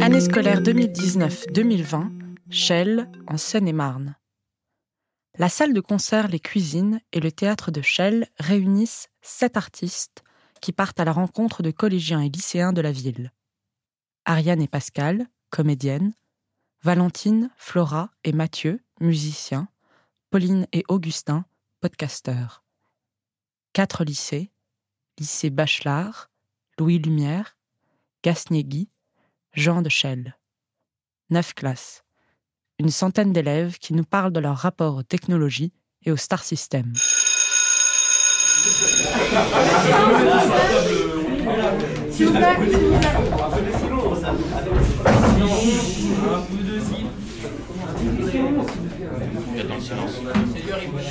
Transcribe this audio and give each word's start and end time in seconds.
Année 0.00 0.20
scolaire 0.20 0.62
2019-2020, 0.62 2.10
Chelles, 2.50 3.10
en 3.26 3.36
Seine-et-Marne. 3.36 4.16
La 5.38 5.48
salle 5.48 5.72
de 5.72 5.80
concert, 5.80 6.28
les 6.28 6.40
cuisines 6.40 7.00
et 7.12 7.20
le 7.20 7.32
théâtre 7.32 7.70
de 7.70 7.82
Chelles 7.82 8.28
réunissent 8.38 9.08
sept 9.22 9.56
artistes 9.56 10.22
qui 10.60 10.72
partent 10.72 11.00
à 11.00 11.04
la 11.04 11.12
rencontre 11.12 11.62
de 11.62 11.70
collégiens 11.70 12.20
et 12.20 12.28
lycéens 12.28 12.72
de 12.72 12.80
la 12.80 12.92
ville. 12.92 13.32
Ariane 14.24 14.62
et 14.62 14.68
Pascal, 14.68 15.26
comédiennes, 15.50 16.12
Valentine, 16.82 17.50
Flora 17.56 18.10
et 18.24 18.32
Mathieu, 18.32 18.80
musiciens, 19.00 19.68
Pauline 20.30 20.66
et 20.72 20.84
Augustin, 20.88 21.44
podcasteurs. 21.80 22.62
Quatre 23.72 24.02
lycées, 24.02 24.50
lycée 25.16 25.48
Bachelard, 25.48 26.28
Louis 26.76 26.98
Lumière, 26.98 27.56
Gasnier-Guy, 28.24 28.88
Jean 29.52 29.80
de 29.80 29.88
Chelles. 29.88 30.36
Neuf 31.30 31.54
classes. 31.54 32.02
Une 32.80 32.90
centaine 32.90 33.32
d'élèves 33.32 33.78
qui 33.78 33.94
nous 33.94 34.02
parlent 34.02 34.32
de 34.32 34.40
leur 34.40 34.56
rapport 34.56 34.96
aux 34.96 35.04
technologies 35.04 35.72
et 36.02 36.10
au 36.10 36.16
star 36.16 36.42
system. 36.42 36.92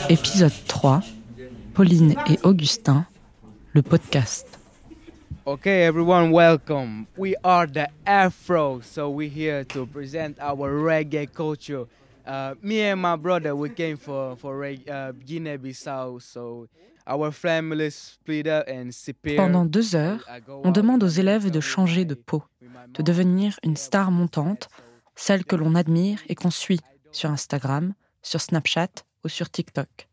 Épisode 0.09 0.51
3 0.67 1.01
Pauline 1.79 2.13
et 2.27 2.37
Augustin, 2.43 3.05
le 3.73 3.81
podcast. 3.81 4.59
Okay, 5.45 5.85
everyone, 5.85 6.29
welcome. 6.29 7.05
We 7.17 7.35
are 7.41 7.67
the 7.67 7.87
Afro, 8.05 8.81
so 8.81 9.09
we're 9.09 9.29
here 9.29 9.63
to 9.63 9.85
present 9.85 10.37
our 10.41 10.73
reggae 10.73 11.33
culture. 11.33 11.85
Uh, 12.27 12.55
me 12.61 12.81
and 12.81 13.01
my 13.01 13.15
brother, 13.15 13.55
we 13.55 13.69
came 13.69 13.95
for 13.95 14.35
for 14.35 14.61
uh, 14.61 15.13
Guinea-Bissau, 15.25 16.21
so 16.21 16.67
our 17.07 17.31
family 17.31 17.89
split 17.91 18.47
up 18.47 18.67
and 18.67 18.89
Pendant 19.37 19.63
deux 19.63 19.95
heures, 19.95 20.19
on 20.65 20.71
demande 20.71 21.01
aux 21.01 21.07
élèves 21.07 21.49
de 21.49 21.61
changer 21.61 22.03
de 22.03 22.15
peau, 22.15 22.43
de 22.93 23.01
devenir 23.01 23.57
une 23.63 23.77
star 23.77 24.11
montante, 24.11 24.67
celle 25.15 25.45
que 25.45 25.55
l'on 25.55 25.75
admire 25.75 26.19
et 26.27 26.35
qu'on 26.35 26.51
suit 26.51 26.81
sur 27.13 27.31
Instagram, 27.31 27.93
sur 28.21 28.41
Snapchat 28.41 29.05
ou 29.23 29.29
sur 29.29 29.49
TikTok. 29.49 30.08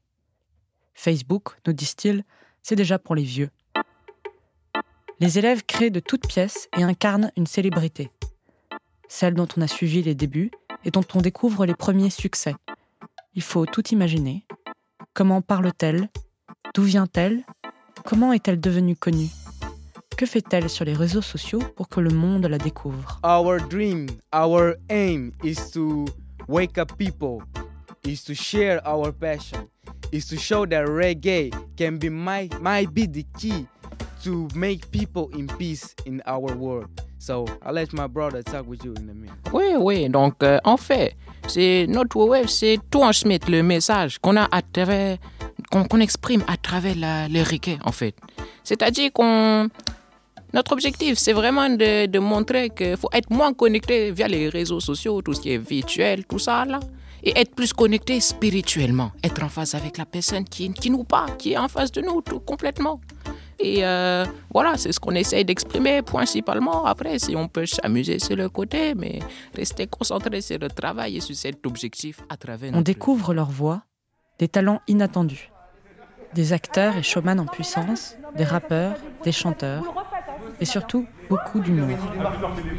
Facebook, 0.96 1.50
nous 1.66 1.72
disent-ils, 1.72 2.24
c'est 2.62 2.74
déjà 2.74 2.98
pour 2.98 3.14
les 3.14 3.22
vieux. 3.22 3.50
Les 5.20 5.38
élèves 5.38 5.64
créent 5.64 5.90
de 5.90 6.00
toutes 6.00 6.26
pièces 6.26 6.68
et 6.76 6.82
incarnent 6.82 7.30
une 7.36 7.46
célébrité. 7.46 8.10
Celle 9.08 9.34
dont 9.34 9.46
on 9.56 9.62
a 9.62 9.68
suivi 9.68 10.02
les 10.02 10.14
débuts 10.14 10.50
et 10.84 10.90
dont 10.90 11.04
on 11.14 11.20
découvre 11.20 11.64
les 11.64 11.74
premiers 11.74 12.10
succès. 12.10 12.54
Il 13.34 13.42
faut 13.42 13.66
tout 13.66 13.86
imaginer. 13.88 14.44
Comment 15.14 15.42
parle-t-elle? 15.42 16.08
D'où 16.74 16.82
vient-elle? 16.82 17.44
Comment 18.04 18.32
est-elle 18.32 18.60
devenue 18.60 18.96
connue? 18.96 19.28
Que 20.16 20.26
fait-elle 20.26 20.70
sur 20.70 20.86
les 20.86 20.94
réseaux 20.94 21.22
sociaux 21.22 21.60
pour 21.76 21.88
que 21.88 22.00
le 22.00 22.10
monde 22.10 22.46
la 22.46 22.58
découvre? 22.58 23.20
Our 23.22 23.60
dream, 23.68 24.06
our 24.34 24.76
aim 24.88 25.32
is 25.44 25.70
to 25.72 26.06
wake 26.48 26.78
up 26.78 26.96
people, 26.96 27.42
is 28.04 28.24
to 28.24 28.34
share 28.34 28.80
our 28.86 29.12
passion, 29.12 29.68
is 30.12 30.26
to 30.26 30.36
show 30.36 30.66
that 30.66 30.86
reggae 30.86 31.52
can 31.76 31.98
be 31.98 32.08
might, 32.08 32.60
might 32.60 32.92
be 32.92 33.06
the 33.06 33.24
key 33.38 33.66
to 34.22 34.48
make 34.54 34.90
people 34.90 35.30
in 35.34 35.46
peace 35.46 35.94
in 36.04 36.22
our 36.26 36.54
world. 36.56 36.88
So 37.18 37.46
I'll 37.62 37.72
let 37.72 37.92
my 37.92 38.06
brother 38.06 38.42
talk 38.42 38.66
with 38.66 38.84
you 38.84 38.94
in 38.94 39.08
a 39.08 39.14
minute. 39.14 39.34
Oui, 39.52 39.74
oui. 39.78 40.08
Donc, 40.08 40.42
euh, 40.42 40.58
en 40.64 40.76
fait, 40.76 41.16
c'est 41.48 41.86
notre 41.88 42.16
web, 42.16 42.46
c'est 42.46 42.78
transmettre 42.90 43.50
le 43.50 43.62
message 43.62 44.18
qu'on 44.18 44.36
a 44.36 44.48
à 44.50 44.62
travers, 44.62 45.18
qu'on 45.70 46.00
exprime 46.00 46.42
à 46.46 46.56
travers 46.56 46.96
la, 46.96 47.28
le 47.28 47.42
reggae, 47.42 47.78
en 47.84 47.92
fait. 47.92 48.14
C'est-à-dire 48.62 49.12
qu'on 49.12 49.68
notre 50.52 50.72
objectif, 50.72 51.18
c'est 51.18 51.32
vraiment 51.32 51.68
de, 51.68 52.06
de 52.06 52.18
montrer 52.18 52.70
qu'il 52.70 52.96
faut 52.96 53.10
être 53.12 53.30
moins 53.30 53.52
connecté 53.52 54.10
via 54.12 54.28
les 54.28 54.48
réseaux 54.48 54.80
sociaux, 54.80 55.20
tout 55.20 55.34
ce 55.34 55.40
qui 55.40 55.52
est 55.52 55.58
virtuel, 55.58 56.24
tout 56.24 56.38
ça 56.38 56.64
là, 56.64 56.80
et 57.22 57.38
être 57.38 57.54
plus 57.54 57.72
connecté 57.72 58.20
spirituellement, 58.20 59.12
être 59.22 59.42
en 59.42 59.48
phase 59.48 59.74
avec 59.74 59.98
la 59.98 60.06
personne 60.06 60.44
qui, 60.44 60.72
qui 60.72 60.90
nous 60.90 61.04
parle, 61.04 61.36
qui 61.36 61.52
est 61.52 61.58
en 61.58 61.68
face 61.68 61.92
de 61.92 62.00
nous 62.00 62.22
tout 62.22 62.40
complètement. 62.40 63.00
Et 63.58 63.84
euh, 63.84 64.24
voilà, 64.52 64.76
c'est 64.76 64.92
ce 64.92 65.00
qu'on 65.00 65.14
essaye 65.14 65.44
d'exprimer 65.44 66.02
principalement. 66.02 66.84
Après, 66.84 67.18
si 67.18 67.34
on 67.34 67.48
peut 67.48 67.64
s'amuser 67.66 68.18
sur 68.18 68.36
le 68.36 68.48
côté, 68.48 68.94
mais 68.94 69.20
rester 69.54 69.86
concentré 69.86 70.40
sur 70.42 70.58
le 70.58 70.68
travail 70.68 71.16
et 71.16 71.20
sur 71.20 71.34
cet 71.34 71.64
objectif 71.66 72.20
à 72.28 72.36
travers. 72.36 72.72
On 72.74 72.82
découvre 72.82 73.32
leur 73.32 73.50
voix, 73.50 73.82
des 74.38 74.48
talents 74.48 74.80
inattendus. 74.88 75.50
Des 76.34 76.52
acteurs 76.52 76.96
et 76.96 77.02
showman 77.02 77.40
en 77.40 77.46
puissance, 77.46 78.16
des 78.36 78.44
rappeurs, 78.44 78.96
des 79.24 79.32
chanteurs, 79.32 79.84
et 80.60 80.64
surtout 80.64 81.06
beaucoup 81.28 81.60
d'humour. 81.60 81.96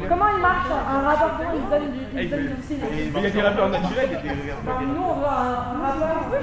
Comment 0.08 0.28
il 0.36 0.42
marche 0.42 0.70
un 0.70 1.00
rappeur 1.00 1.30
Il 1.54 1.68
donne 1.70 1.90
du, 1.92 1.98
il 2.16 3.22
y 3.22 3.26
a 3.26 3.30
des 3.30 3.42
rappeurs 3.42 3.68
naturels, 3.68 4.08
il 4.10 4.26
y 4.26 4.30
a 4.30 4.34
des 4.34 4.52
rappeurs. 4.52 4.80
Nous, 4.82 5.02
on 5.02 5.14
voit 5.14 5.30
un 5.30 5.80
rappeur 5.86 6.10
un 6.16 6.24
peu 6.30 6.36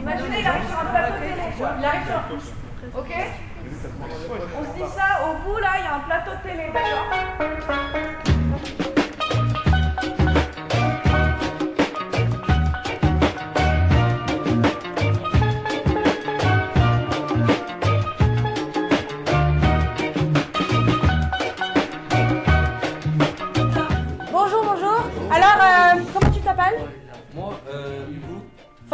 Imaginez, 0.00 0.40
il 0.40 0.46
arrive 0.46 0.68
sur 0.68 0.78
un 0.78 0.84
plateau 0.84 1.12
télé. 1.20 1.34
Il 1.78 1.84
arrive 1.84 2.06
sur. 2.06 2.98
Ok? 2.98 3.12
On 4.58 4.64
se 4.64 4.72
dit 4.76 4.90
ça, 4.94 5.06
au 5.24 5.48
bout 5.48 5.58
là, 5.58 5.70
il 5.78 5.84
y 5.84 5.86
a 5.86 5.94
un 5.96 6.00
plateau 6.00 6.32
de 6.32 6.48
télé, 6.48 6.70
d'accord? 6.72 8.13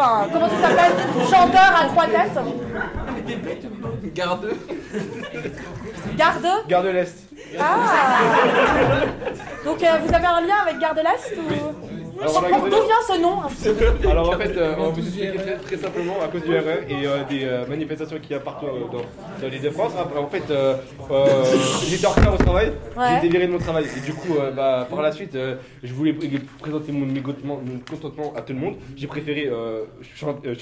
Enfin, 0.00 0.28
comment 0.33 0.49
tu 0.49 0.56
t'appelles 0.56 0.93
Chanteur 1.31 1.77
à 1.77 1.84
trois 1.88 2.06
têtes. 2.06 2.38
Garde. 4.15 4.49
Garde 6.16 6.47
Garde 6.69 6.87
l'Est. 6.87 7.19
Ah. 7.59 7.65
Donc 9.62 9.83
euh, 9.83 9.99
vous 10.03 10.15
avez 10.15 10.27
un 10.27 10.41
lien 10.41 10.55
avec 10.66 10.78
Garde 10.78 10.99
l'Est 10.99 11.37
ou... 11.37 11.90
D'où 12.20 12.69
vient 12.69 13.03
ce 13.06 13.20
nom 13.20 14.10
Alors 14.10 14.28
en 14.28 14.38
fait, 14.38 14.56
euh, 14.56 14.75
on 14.78 14.91
vous 14.91 15.00
expliquer 15.00 15.32
très, 15.34 15.56
très, 15.56 15.76
simplement 15.76 16.16
à 16.22 16.28
cause 16.28 16.42
du 16.42 16.54
RE 16.54 16.84
et 16.88 17.06
euh, 17.06 17.25
des 17.28 17.44
euh, 17.44 17.66
manifestations 17.66 18.19
qu'il 18.19 18.32
y 18.32 18.34
a 18.34 18.41
partout 18.41 18.66
dans, 18.92 18.98
dans 19.41 19.48
l'île 19.48 19.62
de 19.62 19.70
France. 19.70 19.92
En 19.97 20.26
fait, 20.28 20.42
j'étais 21.88 22.06
en 22.06 22.10
retard 22.10 22.34
au 22.34 22.36
travail, 22.36 22.72
j'ai 23.14 23.28
déliré 23.28 23.47
de 23.47 23.53
mon 23.53 23.59
travail. 23.59 23.86
Et 23.97 24.00
du 24.00 24.12
coup, 24.12 24.34
bah, 24.54 24.86
par 24.91 25.00
la 25.00 25.12
suite, 25.12 25.36
je 25.82 25.94
voulais 25.94 26.14
présenter 26.59 26.92
mon 26.92 27.06
contentement 27.88 28.34
à 28.36 28.42
tout 28.42 28.53
le 28.53 28.59
monde. 28.59 28.75
J'ai 28.97 29.06
préféré 29.06 29.50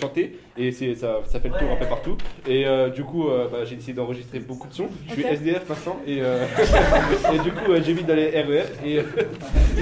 chanter 0.01 0.39
et 0.57 0.71
ça, 0.73 1.21
ça 1.27 1.41
fait 1.41 1.49
le 1.49 1.59
tour 1.59 1.71
un 1.73 1.77
peu 1.77 1.87
partout. 1.87 2.17
Et 2.47 2.67
du 2.95 3.03
coup, 3.03 3.27
bah, 3.51 3.65
j'ai 3.65 3.77
décidé 3.77 3.95
d'enregistrer 3.95 4.39
beaucoup 4.39 4.69
de 4.69 4.75
sons. 4.75 4.89
Je 5.09 5.15
suis 5.15 5.25
SDF 5.25 5.69
maintenant 5.69 5.97
et, 6.07 6.19
et 7.35 7.39
du 7.43 7.51
coup, 7.51 7.73
j'évite 7.85 8.07
d'aller 8.07 8.31
RER. 8.43 8.65
Et, 8.85 8.97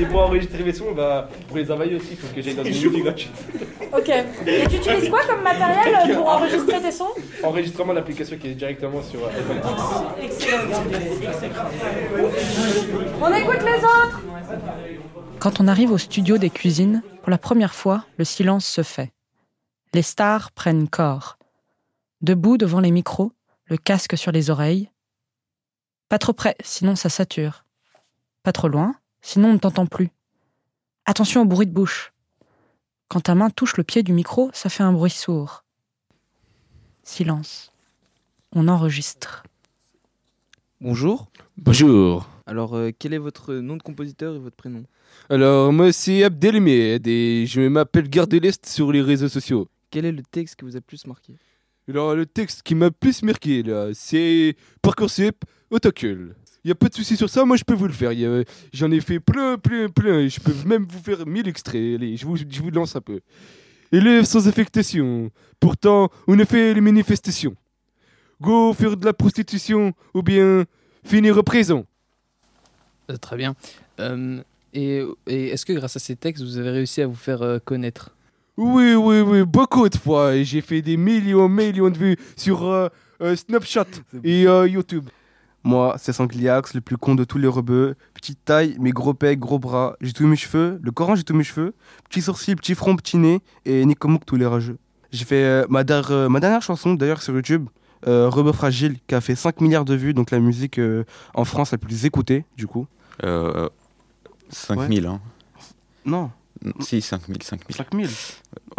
et 0.01 0.07
pour 0.07 0.23
enregistrer 0.23 0.65
mes 0.65 0.73
sons, 0.73 0.93
bah, 0.93 1.29
pour 1.49 1.57
les 1.57 1.66
les 1.75 1.97
aussi, 1.97 2.09
il 2.13 2.17
faut 2.17 2.35
que 2.35 2.43
j'aille 2.43 2.55
dans 2.55 2.65
une 2.65 2.69
musique 2.69 3.03
gratuite. 3.03 3.33
Ok. 3.93 4.09
Et 4.09 4.67
tu 4.69 4.77
utilises 4.77 5.09
quoi 5.09 5.21
comme 5.27 5.43
matériel 5.43 6.17
pour 6.17 6.29
enregistrer 6.29 6.81
tes 6.81 6.93
sons 6.93 7.15
Enregistrement 7.43 7.93
l'application 7.93 8.37
qui 8.39 8.49
est 8.49 8.55
directement 8.55 9.03
sur 9.03 9.21
iPhone. 9.27 9.61
Excellent. 10.23 10.83
On 13.21 13.35
écoute 13.35 13.63
les 13.65 13.85
autres 13.85 14.21
Quand 15.39 15.61
on 15.61 15.69
arrive 15.69 15.93
au 15.93 15.99
studio 15.99 16.39
des 16.39 16.51
cuisines, 16.51 17.03
pour 17.23 17.31
la 17.31 17.39
première 17.39 17.75
fois, 17.75 18.05
le 18.19 18.25
silence 18.25 18.67
se 18.67 18.83
fait. 18.83 19.13
Les 19.95 20.03
stars 20.03 20.53
prennent 20.53 20.89
corps. 20.89 21.39
Debout 22.23 22.57
devant 22.57 22.81
les 22.81 22.91
micros, 22.91 23.33
le 23.67 23.77
casque 23.77 24.17
sur 24.17 24.33
les 24.33 24.51
oreilles. 24.51 24.91
Pas 26.09 26.19
trop 26.19 26.33
près, 26.33 26.57
sinon 26.63 26.97
ça 26.97 27.09
sature. 27.09 27.65
Pas 28.43 28.53
trop 28.53 28.69
loin, 28.69 28.95
sinon 29.23 29.51
on 29.51 29.53
ne 29.55 29.59
t'entend 29.59 29.87
plus. 29.87 30.11
Attention 31.09 31.43
au 31.43 31.45
bruit 31.45 31.69
de 31.69 31.73
bouche. 31.73 32.13
Quand 33.07 33.21
ta 33.21 33.37
main 33.37 33.49
touche 33.49 33.77
le 33.77 33.85
pied 33.85 34.03
du 34.03 34.13
micro, 34.13 34.51
ça 34.53 34.69
fait 34.69 34.83
un 34.83 34.93
bruit 34.93 35.13
sourd. 35.13 35.63
Silence. 37.05 37.71
On 38.53 38.67
enregistre. 38.67 39.45
Bonjour. 40.81 41.31
Bonjour. 41.57 42.29
Alors, 42.45 42.75
euh, 42.75 42.91
quel 42.99 43.15
est 43.15 43.19
votre 43.19 43.55
nom 43.55 43.77
de 43.77 43.83
compositeur 43.83 44.35
et 44.35 44.41
votre 44.41 44.57
prénom? 44.57 44.83
Alors, 45.31 45.73
moi, 45.73 45.93
c'est 45.93 46.25
Abdelmed 46.25 47.07
et 47.07 47.47
je 47.47 47.61
m'appelle 47.61 48.11
Garde 48.11 48.31
de 48.31 48.39
l'Est 48.39 48.67
sur 48.67 48.91
les 48.91 49.01
réseaux 49.01 49.29
sociaux. 49.29 49.69
Quel 49.91 50.07
est 50.07 50.13
le 50.13 50.25
texte 50.25 50.57
qui 50.57 50.65
vous 50.65 50.77
a 50.77 50.81
plus 50.81 51.07
marqué? 51.07 51.35
Alors, 51.89 52.17
le 52.17 52.27
texte 52.27 52.65
qui 52.65 52.75
m'a 52.75 52.91
plus 52.91 53.23
marqué, 53.23 53.63
là, 53.63 53.91
c'est 53.95 54.57
Parcoursup 54.83 55.45
Autocule. 55.71 56.35
Il 56.67 56.73
a 56.73 56.75
pas 56.75 56.89
de 56.89 56.95
souci 56.95 57.17
sur 57.17 57.31
ça, 57.31 57.45
moi 57.45 57.57
je 57.57 57.63
peux 57.63 57.75
vous 57.75 57.87
le 57.87 57.93
faire. 57.93 58.11
J'en 58.73 58.91
ai 58.91 59.01
fait 59.01 59.21
plein, 59.21 59.57
plein, 59.57 59.89
plein. 59.89 60.27
Je 60.27 60.41
peux 60.41 60.53
même 60.67 60.85
vous 60.91 60.99
faire 60.99 61.25
1000 61.25 61.47
extraits. 61.47 61.95
Allez, 61.95 62.17
je 62.17 62.27
vous, 62.27 62.37
je 62.37 62.61
vous 62.61 62.71
lance 62.71 62.97
un 62.97 63.01
peu. 63.01 63.21
Élève 63.93 64.25
sans 64.25 64.49
affectation. 64.49 65.31
Pourtant, 65.61 66.11
on 66.27 66.37
a 66.41 66.45
fait 66.45 66.75
les 66.75 66.81
manifestations. 66.81 67.55
Go 68.41 68.73
faire 68.73 68.97
de 68.97 69.05
la 69.07 69.13
prostitution 69.13 69.93
ou 70.13 70.23
bien 70.23 70.65
finir 71.05 71.39
en 71.39 71.45
prison. 71.45 71.87
Euh, 73.13 73.17
très 73.17 73.37
bien. 73.37 73.55
Euh, 74.01 74.43
et 74.75 75.05
et 75.29 75.51
est-ce 75.51 75.65
que 75.65 75.73
grâce 75.73 75.95
à 75.95 76.01
ces 76.01 76.17
textes, 76.17 76.43
vous 76.43 76.59
avez 76.59 76.71
réussi 76.71 77.01
à 77.01 77.07
vous 77.07 77.15
faire 77.15 77.43
euh, 77.43 77.61
connaître? 77.65 78.11
Oui, 78.57 78.93
oui, 78.97 79.21
oui, 79.21 79.45
beaucoup 79.45 79.89
de 79.89 79.97
fois. 79.97 80.43
J'ai 80.43 80.63
fait 80.63 80.83
des 80.83 80.97
millions, 80.97 81.49
millions 81.49 81.91
de 81.91 81.97
vues 81.97 82.17
sur 82.35 82.65
euh, 82.65 82.89
Snapchat 83.37 83.87
et 84.25 84.43
YouTube. 84.43 85.09
Moi, 85.67 85.97
c'est 85.99 86.13
Sangliax, 86.13 86.75
le 86.75 86.81
plus 86.81 86.97
con 86.97 87.17
de 87.17 87.25
tous 87.25 87.39
les 87.39 87.49
rebeux. 87.49 87.97
Petite 88.15 88.39
taille, 88.45 88.77
mais 88.79 88.93
gros 88.93 89.15
pecs, 89.15 89.41
gros 89.41 89.59
bras. 89.59 89.97
J'ai 90.01 90.13
tous 90.13 90.27
mes 90.27 90.37
cheveux. 90.37 90.79
Le 90.81 90.91
Coran, 90.93 91.17
j'ai 91.17 91.25
tous 91.25 91.35
mes 91.35 91.43
cheveux. 91.43 91.75
Petit 92.09 92.23
sourcil, 92.23 92.55
petit 92.55 92.77
front, 92.77 92.95
petit 92.95 93.17
nez. 93.17 93.41
Et 93.65 93.85
Nicomouk, 93.85 94.25
tous 94.25 94.37
les 94.37 94.47
rageux. 94.47 94.79
J'ai 95.11 95.25
fait 95.25 95.43
euh, 95.45 95.67
ma, 95.69 95.83
der- 95.83 96.11
euh, 96.13 96.29
ma 96.29 96.39
dernière 96.39 96.63
chanson, 96.63 96.95
d'ailleurs, 96.95 97.21
sur 97.21 97.35
YouTube. 97.35 97.69
Euh, 98.07 98.29
Rebeu 98.29 98.53
Fragile, 98.53 98.99
qui 99.09 99.17
a 99.17 99.21
fait 99.21 99.35
5 99.35 99.61
milliards 99.61 99.85
de 99.85 99.95
vues. 99.97 100.15
Donc 100.15 100.31
la 100.31 100.39
musique 100.39 100.79
euh, 100.79 101.03
en 101.35 101.45
France 101.45 101.73
la 101.73 101.79
plus 101.79 102.05
écoutée, 102.05 102.45
du 102.57 102.69
coup. 102.69 102.87
Euh, 103.25 103.69
5000, 104.51 105.07
hein. 105.07 105.21
Non, 106.05 106.31
Si, 106.79 107.03
5000, 107.03 107.43
5000. 107.43 107.77
5000. 107.77 108.09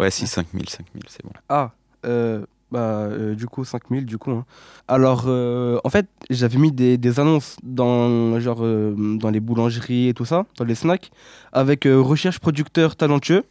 Ouais, 0.00 0.10
si, 0.10 0.26
5000, 0.26 0.68
5000, 0.70 1.02
c'est 1.08 1.22
bon. 1.22 1.32
Ah, 1.50 1.72
euh, 2.06 2.46
bah, 2.70 2.78
euh, 2.80 3.34
du 3.34 3.46
coup, 3.46 3.64
5000, 3.64 4.04
du 4.04 4.18
coup. 4.18 4.30
hein. 4.32 4.44
Alors, 4.88 5.24
euh, 5.26 5.78
en 5.84 5.88
fait, 5.90 6.06
j'avais 6.30 6.58
mis 6.58 6.72
des, 6.72 6.96
des 6.98 7.20
annonces 7.20 7.56
dans, 7.62 8.38
genre, 8.40 8.58
euh, 8.62 8.94
dans 8.96 9.30
les 9.30 9.40
boulangeries 9.40 10.08
et 10.08 10.14
tout 10.14 10.24
ça, 10.24 10.44
dans 10.56 10.64
les 10.64 10.74
snacks, 10.74 11.10
avec 11.52 11.84
recherche 11.90 12.38
producteur 12.40 12.96
talentueux, 12.96 13.44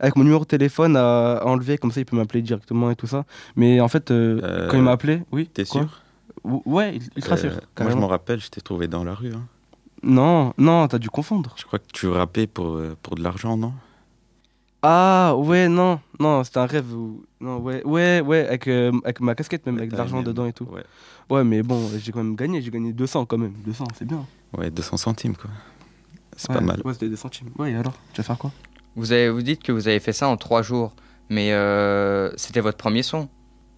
avec 0.00 0.16
mon 0.16 0.24
numéro 0.24 0.42
de 0.44 0.48
téléphone 0.48 0.96
à, 0.96 1.36
à 1.38 1.44
enlever, 1.46 1.78
comme 1.78 1.90
ça, 1.92 2.00
il 2.00 2.04
peut 2.06 2.16
m'appeler 2.16 2.42
directement 2.42 2.90
et 2.90 2.96
tout 2.96 3.06
ça. 3.06 3.24
Mais 3.56 3.80
en 3.80 3.88
fait, 3.88 4.08
quand 4.08 4.76
il 4.76 4.82
m'a 4.82 4.92
appelé, 4.92 5.22
oui. 5.32 5.48
T'es 5.52 5.64
sûr? 5.64 6.02
Ou- 6.44 6.62
Ouais, 6.66 6.96
il, 7.16 7.24
Euh, 7.32 7.36
sûr. 7.36 7.50
Moi, 7.50 7.60
je 7.60 7.74
carrément. 7.74 8.00
me 8.02 8.06
rappelle, 8.06 8.40
je 8.40 8.48
t'ai 8.50 8.60
trouvé 8.60 8.88
dans 8.88 9.04
la 9.04 9.14
rue. 9.14 9.32
hein. 9.32 9.42
Non, 10.02 10.52
non, 10.58 10.86
t'as 10.86 10.98
dû 10.98 11.08
confondre. 11.08 11.54
Je 11.56 11.64
crois 11.64 11.78
que 11.78 11.90
tu 11.92 12.06
rappais 12.08 12.46
pour, 12.46 12.78
pour 13.02 13.14
de 13.16 13.22
l'argent, 13.22 13.56
non? 13.56 13.72
Ah, 14.82 15.34
ouais, 15.36 15.68
non, 15.68 15.98
non, 16.20 16.44
c'était 16.44 16.58
un 16.58 16.66
rêve. 16.66 16.92
où- 16.94 17.24
Non, 17.40 17.58
ouais, 17.58 17.82
ouais, 17.84 18.20
ouais, 18.20 18.46
avec, 18.46 18.68
euh, 18.68 18.92
avec 19.04 19.20
ma 19.20 19.34
casquette, 19.34 19.66
même, 19.66 19.78
avec 19.78 19.90
de 19.90 19.96
l'argent 19.96 20.22
dedans 20.22 20.46
et 20.46 20.52
tout. 20.52 20.64
Ouais. 20.64 20.84
Ouais, 21.28 21.42
mais 21.44 21.62
bon, 21.62 21.88
j'ai 21.98 22.12
quand 22.12 22.22
même 22.22 22.36
gagné, 22.36 22.62
j'ai 22.62 22.70
gagné 22.70 22.92
200 22.92 23.26
quand 23.26 23.38
même. 23.38 23.52
200, 23.64 23.84
c'est 23.96 24.04
bien. 24.04 24.24
ouais, 24.56 24.70
200 24.70 24.96
centimes, 24.96 25.36
quoi. 25.36 25.50
C'est 26.36 26.50
Ouais, 26.50 26.56
pas 26.56 26.60
mal. 26.60 26.82
Ouais, 26.84 26.92
c'était 26.92 27.08
des 27.08 27.16
centimes. 27.16 27.48
Ouais, 27.58 27.72
et 27.72 27.76
alors 27.76 27.94
Tu 28.12 28.20
vas 28.20 28.24
faire 28.24 28.38
quoi? 28.38 28.52
Vous, 28.94 29.12
avez, 29.12 29.28
vous 29.30 29.42
dites 29.42 29.62
que 29.62 29.72
vous 29.72 29.88
avez 29.88 29.98
fait 30.00 30.12
ça 30.12 30.28
en 30.28 30.36
trois 30.36 30.62
jours, 30.62 30.94
mais 31.30 31.52
euh, 31.52 32.30
c'était 32.36 32.60
votre 32.60 32.76
premier 32.78 33.02
son. 33.02 33.28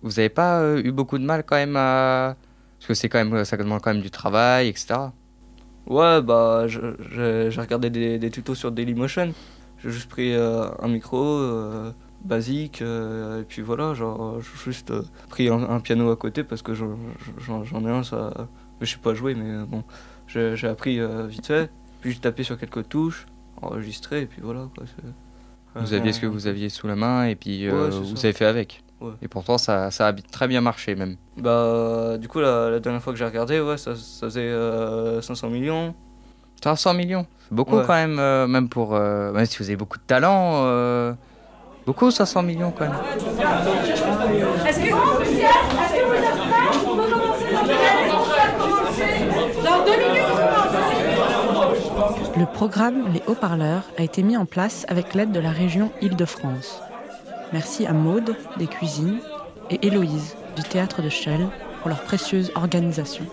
Vous 0.02 0.10
n'avez 0.10 0.28
pas 0.28 0.60
euh, 0.60 0.82
eu 0.84 0.92
beaucoup 0.92 1.18
de 1.18 1.24
mal 1.24 1.42
quand 1.44 1.56
même 1.56 1.76
à... 1.76 2.36
Parce 2.78 2.86
que 2.88 2.94
c'est 2.94 3.08
quand 3.08 3.24
même, 3.24 3.44
ça 3.44 3.56
demande 3.56 3.80
quand 3.80 3.92
même 3.92 4.02
du 4.02 4.10
travail, 4.10 4.68
etc. 4.68 5.12
Ouais, 5.86 6.20
bah, 6.22 6.66
j'ai 6.68 6.80
regardé 7.60 7.90
des, 7.90 8.18
des 8.18 8.30
tutos 8.30 8.54
sur 8.54 8.70
Dailymotion. 8.70 9.32
J'ai 9.82 9.90
juste 9.90 10.08
pris 10.08 10.34
euh, 10.34 10.68
un 10.80 10.88
micro 10.88 11.22
euh, 11.24 11.92
basique, 12.24 12.82
euh, 12.82 13.40
et 13.42 13.44
puis 13.44 13.62
voilà, 13.62 13.94
genre, 13.94 14.40
j'ai 14.40 14.64
juste 14.64 14.92
pris 15.28 15.48
un, 15.48 15.62
un 15.70 15.80
piano 15.80 16.10
à 16.10 16.16
côté 16.16 16.42
parce 16.44 16.62
que 16.62 16.74
j'en 16.74 16.96
ai 17.86 17.90
un, 17.90 18.02
ça. 18.02 18.32
Je 18.80 18.86
sais 18.86 18.98
pas 18.98 19.14
jouer, 19.14 19.34
mais 19.34 19.64
bon, 19.66 19.82
j'ai 20.26 20.66
appris 20.68 21.00
vite 21.28 21.46
fait. 21.46 21.70
Puis 22.00 22.12
j'ai 22.12 22.18
tapé 22.18 22.42
sur 22.44 22.58
quelques 22.58 22.88
touches, 22.88 23.26
enregistré, 23.60 24.22
et 24.22 24.26
puis 24.26 24.40
voilà. 24.42 24.68
Quoi, 24.76 24.84
Vous 25.76 25.92
aviez 25.94 26.12
ce 26.12 26.20
que 26.20 26.26
vous 26.26 26.46
aviez 26.46 26.68
sous 26.68 26.86
la 26.86 26.96
main 26.96 27.24
et 27.26 27.34
puis 27.34 27.68
Ouais, 27.70 27.90
vous 27.90 28.16
ça. 28.16 28.26
avez 28.28 28.32
fait 28.32 28.44
avec. 28.44 28.82
Ouais. 29.00 29.12
Et 29.22 29.28
pourtant, 29.28 29.58
ça, 29.58 29.90
ça 29.92 30.08
a 30.08 30.12
très 30.12 30.48
bien 30.48 30.60
marché 30.60 30.96
même. 30.96 31.16
Bah, 31.36 32.18
du 32.18 32.26
coup, 32.26 32.40
la, 32.40 32.68
la 32.70 32.80
dernière 32.80 33.00
fois 33.02 33.12
que 33.12 33.18
j'ai 33.18 33.24
regardé, 33.24 33.60
ouais, 33.60 33.76
ça, 33.78 33.94
ça 33.94 34.26
faisait 34.26 34.40
euh, 34.40 35.20
500 35.22 35.50
millions. 35.50 35.94
500 36.62 36.94
millions 36.94 37.26
C'est 37.48 37.54
beaucoup 37.54 37.76
Ouais. 37.76 37.84
quand 37.86 37.94
même, 37.94 38.18
euh, 38.18 38.46
même 38.46 38.68
pour... 38.68 38.94
euh, 38.94 39.32
même 39.32 39.46
si 39.46 39.58
vous 39.58 39.64
avez 39.64 39.76
beaucoup 39.76 39.98
de 39.98 40.02
talent. 40.06 40.62
euh, 40.64 41.12
beaucoup 41.86 42.10
500 42.10 42.42
millions 42.42 42.72
quand 42.76 42.84
même. 42.86 42.94
Est-ce 44.66 44.78
que, 44.78 44.84
est-ce 44.84 44.88
que 44.88 44.92
vous 46.06 46.14
êtes 46.14 46.36
prêts? 46.36 46.68
On 46.86 46.96
peut 46.96 47.10
commencer 47.10 47.48
dans 47.54 47.64
deux 47.64 47.72
minutes. 47.72 49.64
Dans 49.64 49.84
deux 49.84 49.96
minutes. 49.96 50.24
Le 52.38 52.46
programme 52.46 53.12
Les 53.12 53.22
Haut-Parleurs 53.26 53.82
a 53.98 54.02
été 54.02 54.22
mis 54.22 54.36
en 54.36 54.44
place 54.46 54.84
avec 54.88 55.14
l'aide 55.14 55.32
de 55.32 55.40
la 55.40 55.50
région 55.50 55.90
Île-de-France. 56.02 56.80
Merci 57.52 57.86
à 57.86 57.92
Maude 57.92 58.36
des 58.58 58.66
Cuisines 58.66 59.18
et 59.70 59.86
Héloïse 59.86 60.36
du 60.54 60.62
Théâtre 60.62 61.02
de 61.02 61.08
Chelles 61.08 61.48
pour 61.80 61.88
leur 61.88 62.02
précieuse 62.02 62.52
organisation. 62.54 63.24